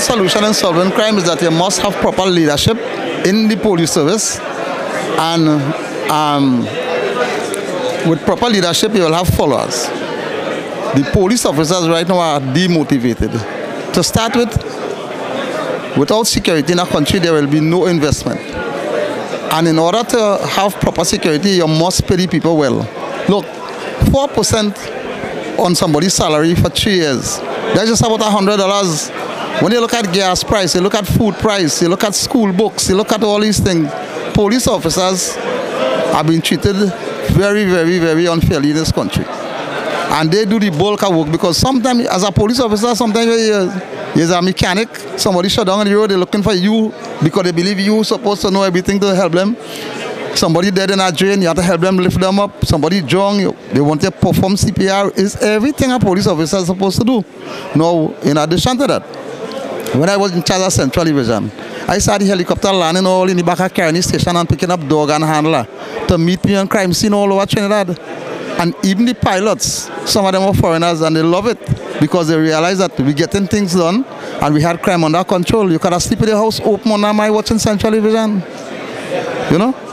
solution 0.00 0.44
in 0.44 0.54
solving 0.54 0.90
crime 0.92 1.18
is 1.18 1.24
that 1.24 1.42
you 1.42 1.50
must 1.50 1.80
have 1.80 1.94
proper 1.96 2.22
leadership 2.24 2.76
in 3.26 3.48
the 3.48 3.56
police 3.60 3.92
service 3.92 4.38
and 5.18 5.48
um, 6.10 6.60
with 8.08 8.24
proper 8.24 8.46
leadership 8.46 8.94
you 8.94 9.02
will 9.02 9.12
have 9.12 9.28
followers. 9.28 9.86
The 10.94 11.10
police 11.12 11.44
officers 11.44 11.88
right 11.88 12.08
now 12.08 12.18
are 12.18 12.40
demotivated. 12.40 13.32
To 13.92 14.02
start 14.02 14.36
with, 14.36 14.56
without 15.98 16.26
security 16.26 16.72
in 16.72 16.78
a 16.78 16.86
country 16.86 17.18
there 17.18 17.32
will 17.34 17.46
be 17.50 17.60
no 17.60 17.86
investment. 17.86 18.40
And 19.52 19.68
in 19.68 19.78
order 19.78 20.02
to 20.02 20.46
have 20.46 20.74
proper 20.80 21.04
security, 21.04 21.50
you 21.52 21.66
must 21.66 22.06
pay 22.06 22.16
the 22.16 22.26
people 22.26 22.56
well. 22.56 22.78
Look, 23.28 23.44
4% 24.12 25.58
on 25.58 25.74
somebody's 25.74 26.14
salary 26.14 26.54
for 26.54 26.68
three 26.70 26.94
years. 26.94 27.38
That's 27.74 27.88
just 27.88 28.02
about 28.02 28.20
$100. 28.20 29.17
When 29.60 29.72
you 29.72 29.80
look 29.80 29.94
at 29.94 30.12
gas 30.12 30.44
price, 30.44 30.76
you 30.76 30.80
look 30.80 30.94
at 30.94 31.04
food 31.04 31.34
price, 31.34 31.82
you 31.82 31.88
look 31.88 32.04
at 32.04 32.14
school 32.14 32.52
books, 32.52 32.88
you 32.88 32.94
look 32.94 33.10
at 33.10 33.24
all 33.24 33.40
these 33.40 33.58
things, 33.58 33.90
police 34.32 34.68
officers 34.68 35.36
are 35.36 36.22
being 36.22 36.40
treated 36.40 36.76
very, 37.32 37.64
very, 37.64 37.98
very 37.98 38.26
unfairly 38.26 38.70
in 38.70 38.76
this 38.76 38.92
country. 38.92 39.24
And 39.26 40.30
they 40.30 40.44
do 40.44 40.60
the 40.60 40.70
bulk 40.70 41.02
of 41.02 41.16
work 41.16 41.32
because 41.32 41.56
sometimes, 41.56 42.06
as 42.06 42.22
a 42.22 42.30
police 42.30 42.60
officer, 42.60 42.94
sometimes 42.94 43.26
you're, 43.26 43.72
you're 44.14 44.32
a 44.32 44.40
mechanic, 44.40 44.94
somebody 45.16 45.48
shut 45.48 45.66
down 45.66 45.80
on 45.80 45.86
the 45.86 45.94
road, 45.94 46.10
they're 46.10 46.18
looking 46.18 46.42
for 46.42 46.54
you 46.54 46.94
because 47.20 47.42
they 47.42 47.52
believe 47.52 47.80
you're 47.80 48.04
supposed 48.04 48.42
to 48.42 48.52
know 48.52 48.62
everything 48.62 49.00
to 49.00 49.12
help 49.12 49.32
them. 49.32 49.56
Somebody 50.36 50.70
dead 50.70 50.92
in 50.92 51.00
a 51.00 51.10
drain, 51.10 51.40
you 51.42 51.48
have 51.48 51.56
to 51.56 51.62
help 51.62 51.80
them 51.80 51.96
lift 51.96 52.20
them 52.20 52.38
up. 52.38 52.64
Somebody 52.64 53.02
drunk, 53.02 53.40
you, 53.40 53.56
they 53.72 53.80
want 53.80 54.02
to 54.02 54.12
perform 54.12 54.54
CPR. 54.54 55.18
Is 55.18 55.34
everything 55.42 55.90
a 55.90 55.98
police 55.98 56.28
officer 56.28 56.58
is 56.58 56.66
supposed 56.66 57.00
to 57.00 57.04
do. 57.04 57.24
Now, 57.74 58.14
in 58.22 58.36
addition 58.36 58.78
to 58.78 58.86
that, 58.86 59.02
when 59.94 60.08
I 60.08 60.16
was 60.16 60.34
in 60.34 60.42
charge 60.42 60.62
of 60.62 60.72
Central 60.72 61.04
Division, 61.04 61.50
I 61.88 61.98
saw 61.98 62.18
the 62.18 62.26
helicopter 62.26 62.72
landing 62.72 63.06
all 63.06 63.28
in 63.28 63.36
the 63.36 63.42
back 63.42 63.60
of 63.60 63.72
Kearney 63.72 64.02
Station 64.02 64.36
and 64.36 64.48
picking 64.48 64.70
up 64.70 64.86
dog 64.86 65.10
and 65.10 65.24
handler 65.24 65.66
to 66.08 66.18
meet 66.18 66.44
me 66.44 66.56
on 66.56 66.68
crime 66.68 66.92
scene 66.92 67.14
all 67.14 67.32
over 67.32 67.46
Trinidad. 67.46 67.98
And 68.60 68.74
even 68.84 69.04
the 69.04 69.14
pilots, 69.14 69.88
some 70.04 70.26
of 70.26 70.32
them 70.32 70.42
are 70.42 70.52
foreigners 70.54 71.00
and 71.00 71.14
they 71.14 71.22
love 71.22 71.46
it 71.46 71.58
because 72.00 72.28
they 72.28 72.36
realize 72.36 72.78
that 72.78 72.98
we're 72.98 73.12
getting 73.12 73.46
things 73.46 73.74
done 73.74 74.04
and 74.04 74.54
we 74.54 74.60
had 74.60 74.82
crime 74.82 75.04
under 75.04 75.22
control. 75.24 75.70
You 75.70 75.78
could 75.78 75.92
have 75.92 76.02
sleep 76.02 76.20
in 76.20 76.26
the 76.26 76.36
house 76.36 76.60
open 76.60 76.92
on 76.92 77.16
my 77.16 77.30
watching 77.30 77.58
Central 77.58 77.92
Division. 77.92 78.42
You 79.50 79.58
know? 79.58 79.87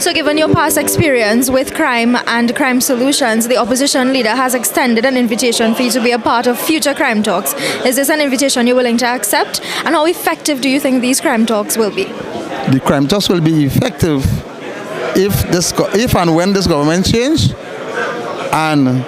So, 0.00 0.12
given 0.12 0.36
your 0.36 0.52
past 0.52 0.76
experience 0.76 1.48
with 1.50 1.72
crime 1.72 2.16
and 2.26 2.54
crime 2.56 2.80
solutions, 2.80 3.46
the 3.46 3.56
opposition 3.56 4.12
leader 4.12 4.30
has 4.30 4.54
extended 4.54 5.04
an 5.04 5.16
invitation 5.16 5.74
for 5.74 5.82
you 5.82 5.90
to 5.92 6.02
be 6.02 6.10
a 6.10 6.18
part 6.18 6.48
of 6.48 6.58
future 6.58 6.94
crime 6.94 7.22
talks. 7.22 7.54
Is 7.86 7.96
this 7.96 8.08
an 8.08 8.20
invitation 8.20 8.66
you're 8.66 8.76
willing 8.76 8.96
to 8.98 9.06
accept? 9.06 9.60
And 9.84 9.94
how 9.94 10.06
effective 10.06 10.60
do 10.60 10.68
you 10.68 10.80
think 10.80 11.00
these 11.00 11.20
crime 11.20 11.46
talks 11.46 11.76
will 11.76 11.94
be? 11.94 12.04
The 12.04 12.80
crime 12.84 13.06
talks 13.06 13.28
will 13.28 13.40
be 13.40 13.64
effective 13.64 14.24
if 15.16 15.32
this, 15.50 15.72
if 15.94 16.16
and 16.16 16.34
when 16.34 16.52
this 16.52 16.66
government 16.66 17.06
change, 17.06 17.52
and 18.52 19.04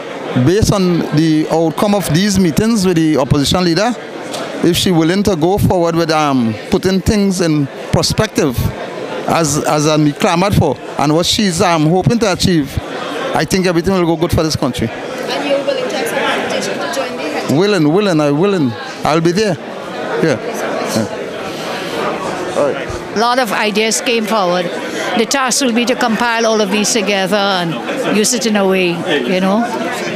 based 0.47 0.73
on 0.73 1.01
the 1.17 1.49
outcome 1.51 1.95
of 1.97 2.09
these 2.15 2.39
meetings 2.39 2.87
with 2.87 2.97
the 2.97 3.17
opposition 3.17 3.65
leader, 3.65 3.93
if 4.63 4.77
she 4.77 4.93
willing 4.93 5.25
to 5.25 5.35
go 5.35 5.59
forward 5.59 5.97
with 5.97 6.11
um, 6.11 6.55
putting 6.71 7.01
things 7.01 7.41
in 7.41 7.67
perspective 7.93 8.57
as 9.29 9.59
as 9.65 9.87
I'm 9.87 10.13
clamored 10.13 10.55
for 10.55 10.77
and 10.99 11.15
what 11.15 11.27
she's 11.27 11.61
I'm 11.61 11.87
hoping 11.87 12.19
to 12.21 12.33
achieve, 12.33 12.77
I 13.35 13.45
think 13.45 13.67
everything 13.67 13.93
will 13.95 14.07
go 14.07 14.17
good 14.17 14.33
for 14.33 14.43
this 14.43 14.57
country. 14.57 14.89
And 14.89 15.49
you're 15.49 15.59
willing 15.65 15.89
to 15.89 15.97
accept 15.97 16.11
the 16.11 16.43
invitation 16.43 16.79
to 16.79 16.95
join 16.95 17.17
the 17.17 17.57
Willing, 17.57 17.93
willing, 17.93 18.21
I 18.21 18.31
willing. 18.31 18.73
I'll 19.05 19.21
be 19.21 19.33
there. 19.33 19.57
Yeah. 20.23 20.39
A 22.57 23.19
lot 23.19 23.39
of 23.39 23.53
ideas 23.53 24.01
came 24.01 24.25
forward. 24.25 24.67
The 25.19 25.27
task 25.27 25.63
will 25.63 25.73
be 25.73 25.85
to 25.87 25.95
compile 25.95 26.47
all 26.47 26.61
of 26.61 26.71
these 26.71 26.93
together 26.93 27.37
and 27.37 28.17
use 28.17 28.35
it 28.35 28.47
in 28.47 28.57
a 28.57 28.67
way, 28.67 28.89
you 28.89 29.41
know, 29.41 29.65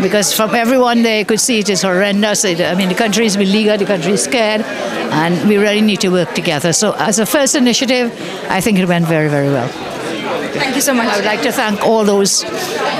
because 0.02 0.32
from 0.32 0.54
everyone 0.54 1.02
there 1.02 1.20
you 1.20 1.24
could 1.24 1.40
see 1.40 1.58
it 1.60 1.70
is 1.70 1.82
horrendous. 1.82 2.44
It, 2.44 2.60
I 2.60 2.74
mean, 2.74 2.88
the 2.88 2.94
country 2.94 3.24
is 3.26 3.36
beleaguered, 3.36 3.80
the 3.80 3.86
country 3.86 4.12
is 4.12 4.24
scared, 4.24 4.60
and 4.60 5.48
we 5.48 5.56
really 5.56 5.80
need 5.80 6.00
to 6.00 6.08
work 6.08 6.34
together. 6.34 6.72
So, 6.72 6.92
as 6.98 7.18
a 7.18 7.26
first 7.26 7.54
initiative, 7.54 8.12
I 8.48 8.60
think 8.60 8.78
it 8.78 8.86
went 8.86 9.06
very, 9.06 9.28
very 9.28 9.48
well. 9.48 9.68
Thank 10.52 10.74
you 10.74 10.82
so 10.82 10.92
much. 10.92 11.06
I 11.06 11.16
would 11.16 11.24
like 11.24 11.42
to 11.42 11.52
thank 11.52 11.80
all 11.82 12.04
those 12.04 12.42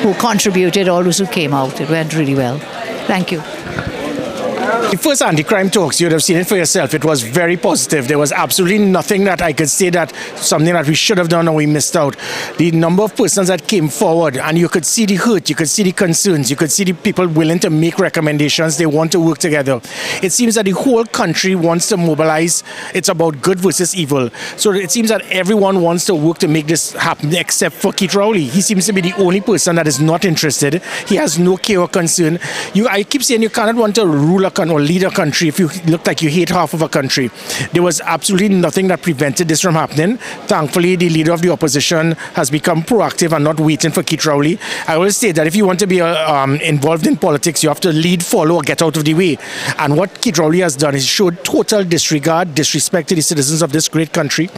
who 0.03 0.15
contributed, 0.15 0.89
all 0.89 1.05
those 1.05 1.19
who 1.19 1.27
came 1.27 1.53
out. 1.53 1.81
It 1.81 1.91
went 1.91 2.15
really 2.15 2.35
well. 2.35 2.59
Thank 3.07 3.33
you. 3.33 3.43
The 4.71 4.97
first 4.97 5.21
anti-crime 5.21 5.69
talks, 5.71 6.01
you'd 6.01 6.13
have 6.13 6.23
seen 6.23 6.37
it 6.37 6.47
for 6.47 6.57
yourself. 6.57 6.95
It 6.95 7.05
was 7.05 7.23
very 7.23 7.57
positive. 7.57 8.07
There 8.07 8.19
was 8.19 8.31
absolutely 8.31 8.79
nothing 8.79 9.25
that 9.25 9.43
I 9.43 9.53
could 9.53 9.69
say 9.69 9.91
that 9.91 10.15
something 10.37 10.73
that 10.73 10.87
we 10.87 10.95
should 10.95 11.19
have 11.19 11.29
done 11.29 11.49
or 11.49 11.57
we 11.57 11.67
missed 11.67 11.97
out. 11.97 12.17
The 12.57 12.71
number 12.71 13.03
of 13.03 13.17
persons 13.17 13.49
that 13.49 13.67
came 13.67 13.89
forward, 13.89 14.37
and 14.37 14.57
you 14.57 14.69
could 14.69 14.87
see 14.87 15.07
the 15.07 15.17
hurt, 15.17 15.51
you 15.51 15.57
could 15.57 15.69
see 15.69 15.83
the 15.83 15.91
concerns, 15.91 16.51
you 16.51 16.57
could 16.57 16.71
see 16.71 16.85
the 16.85 16.93
people 16.93 17.27
willing 17.27 17.59
to 17.61 17.71
make 17.71 17.99
recommendations. 17.99 18.79
They 18.79 18.87
want 18.87 19.11
to 19.13 19.19
work 19.19 19.39
together. 19.39 19.81
It 20.23 20.31
seems 20.31 20.55
that 20.55 20.67
the 20.67 20.71
whole 20.71 21.05
country 21.05 21.57
wants 21.57 21.89
to 21.89 21.97
mobilize. 21.97 22.63
It's 22.95 23.09
about 23.09 23.43
good 23.43 23.59
versus 23.59 23.97
evil. 23.97 24.31
So 24.57 24.71
it 24.71 24.93
seems 24.93 25.09
that 25.09 25.23
everyone 25.31 25.83
wants 25.83 26.05
to 26.07 26.15
work 26.15 26.39
to 26.39 26.49
make 26.49 26.69
this 26.69 26.93
happen, 26.93 27.35
except 27.35 27.75
for 27.75 27.93
Keith 27.93 28.15
Rowley. 28.15 28.45
He 28.45 28.61
seems 28.61 28.87
to 28.87 28.93
be 28.93 29.01
the 29.01 29.15
only 29.15 29.41
person 29.41 29.75
that 29.77 29.89
is 29.89 30.01
not 30.01 30.25
interested. 30.25 30.81
He 31.09 31.17
has 31.17 31.41
no 31.41 31.57
care 31.57 31.81
or 31.81 31.89
concern. 31.89 32.39
You, 32.73 32.87
I 32.87 33.03
keep 33.03 33.25
saying 33.25 33.43
you 33.43 33.51
cannot 33.51 33.75
want 33.75 33.97
to 33.97 34.07
rule 34.07 34.45
a 34.45 34.51
or 34.69 34.81
lead 34.81 35.05
a 35.05 35.11
country 35.11 35.47
if 35.47 35.61
you 35.61 35.69
look 35.87 36.05
like 36.09 36.23
you 36.23 36.29
hate 36.29 36.49
half 36.49 36.75
of 36.75 36.83
a 36.83 36.89
country. 36.89 37.31
There 37.73 37.85
was 37.85 38.01
absolutely 38.01 38.49
nothing 38.49 38.89
that 38.89 39.01
prevented 39.01 39.47
this 39.47 39.61
from 39.61 39.75
happening. 39.75 40.17
Thankfully, 40.49 40.97
the 40.97 41.09
leader 41.09 41.31
of 41.31 41.41
the 41.41 41.51
opposition 41.51 42.17
has 42.35 42.51
become 42.51 42.83
proactive 42.83 43.33
and 43.33 43.45
not 43.45 43.61
waiting 43.61 43.93
for 43.93 44.03
Keith 44.03 44.27
Rowley. 44.27 44.59
I 44.89 44.95
always 44.95 45.17
say 45.17 45.31
that 45.31 45.47
if 45.47 45.55
you 45.55 45.65
want 45.65 45.79
to 45.79 45.87
be 45.87 46.01
uh, 46.01 46.33
um, 46.33 46.57
involved 46.57 47.07
in 47.07 47.17
politics, 47.17 47.63
you 47.63 47.69
have 47.69 47.81
to 47.81 47.93
lead, 47.93 48.25
follow, 48.25 48.57
or 48.57 48.63
get 48.63 48.83
out 48.83 48.97
of 48.97 49.05
the 49.05 49.15
way. 49.15 49.39
And 49.79 49.97
what 49.97 50.21
Keith 50.21 50.39
Rowley 50.39 50.61
has 50.61 50.75
done 50.75 50.95
is 50.95 51.07
showed 51.07 51.45
total 51.45 51.85
disregard, 51.85 52.55
disrespect 52.55 53.11
to 53.11 53.15
the 53.15 53.23
citizens 53.23 53.63
of 53.63 53.71
this 53.71 53.89
great 53.89 54.13
country. 54.13 54.51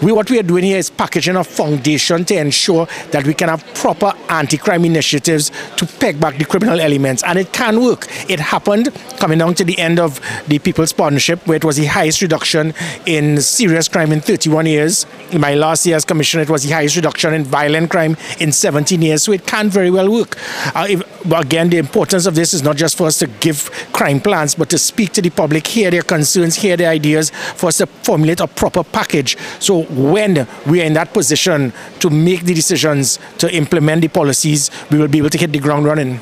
We, 0.00 0.12
what 0.12 0.30
we 0.30 0.38
are 0.38 0.44
doing 0.44 0.62
here 0.62 0.78
is 0.78 0.90
packaging 0.90 1.34
a 1.34 1.42
foundation 1.42 2.24
to 2.26 2.38
ensure 2.38 2.86
that 3.10 3.26
we 3.26 3.34
can 3.34 3.48
have 3.48 3.64
proper 3.74 4.12
anti-crime 4.28 4.84
initiatives 4.84 5.50
to 5.76 5.86
peg 5.86 6.20
back 6.20 6.36
the 6.38 6.44
criminal 6.44 6.80
elements. 6.80 7.22
And 7.24 7.38
it 7.38 7.52
can 7.52 7.80
work. 7.82 8.06
It 8.30 8.38
happened 8.38 8.88
coming 9.20 9.38
down 9.38 9.54
to 9.54 9.64
the 9.64 9.78
end 9.78 10.00
of 10.00 10.18
the 10.48 10.58
People's 10.58 10.92
Partnership, 10.92 11.46
where 11.46 11.56
it 11.56 11.64
was 11.64 11.76
the 11.76 11.86
highest 11.86 12.22
reduction 12.22 12.74
in 13.06 13.40
serious 13.40 13.86
crime 13.86 14.10
in 14.12 14.20
31 14.20 14.66
years. 14.66 15.06
In 15.30 15.40
my 15.40 15.54
last 15.54 15.86
year 15.86 15.96
as 15.96 16.04
commissioner, 16.04 16.42
it 16.42 16.50
was 16.50 16.64
the 16.64 16.70
highest 16.70 16.96
reduction 16.96 17.34
in 17.34 17.44
violent 17.44 17.90
crime 17.90 18.16
in 18.40 18.50
17 18.50 19.00
years. 19.02 19.22
So 19.22 19.32
it 19.32 19.46
can 19.46 19.68
very 19.68 19.90
well 19.90 20.10
work. 20.10 20.36
Uh, 20.74 20.86
if, 20.88 21.32
again, 21.32 21.68
the 21.70 21.76
importance 21.76 22.26
of 22.26 22.34
this 22.34 22.54
is 22.54 22.62
not 22.62 22.76
just 22.76 22.96
for 22.96 23.06
us 23.06 23.18
to 23.18 23.26
give 23.26 23.70
crime 23.92 24.20
plans, 24.20 24.54
but 24.54 24.70
to 24.70 24.78
speak 24.78 25.12
to 25.12 25.22
the 25.22 25.30
public, 25.30 25.66
hear 25.66 25.90
their 25.90 26.02
concerns, 26.02 26.56
hear 26.56 26.76
their 26.76 26.90
ideas, 26.90 27.30
for 27.30 27.68
us 27.68 27.78
to 27.78 27.86
formulate 27.86 28.40
a 28.40 28.46
proper 28.46 28.82
package. 28.82 29.36
So 29.60 29.82
when 29.84 30.48
we 30.66 30.80
are 30.80 30.84
in 30.84 30.94
that 30.94 31.12
position 31.12 31.72
to 32.00 32.10
make 32.10 32.44
the 32.44 32.54
decisions 32.54 33.18
to 33.38 33.54
implement 33.54 34.00
the 34.00 34.08
policies, 34.08 34.70
we 34.90 34.98
will 34.98 35.08
be 35.08 35.18
able 35.18 35.30
to 35.30 35.38
hit 35.38 35.52
the 35.52 35.58
ground 35.58 35.84
running. 35.84 36.20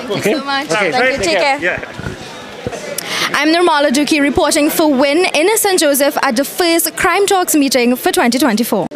Thank 0.00 0.26
you 0.26 0.38
so 0.38 0.44
much. 0.44 0.70
Okay, 0.70 0.90
Thank 0.92 1.18
you. 1.18 1.24
Take 1.24 1.38
care. 1.38 1.58
Yeah. 1.60 2.14
I'm 3.36 3.48
Nirmala 3.48 3.88
Duki 3.90 4.20
reporting 4.20 4.70
for 4.70 4.92
WIN 4.92 5.26
in 5.34 5.56
St. 5.58 5.78
Joseph 5.78 6.16
at 6.22 6.36
the 6.36 6.44
first 6.44 6.96
Crime 6.96 7.26
Talks 7.26 7.54
meeting 7.54 7.96
for 7.96 8.12
2024. 8.12 8.86